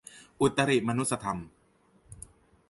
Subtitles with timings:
[0.41, 1.39] อุตริมนุสธรรม